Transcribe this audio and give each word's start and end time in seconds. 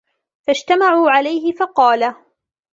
فَاجْتَمَعُوا 0.47 1.09
عَلَيْهِ 1.11 1.51
فَقَالَ 1.53 2.15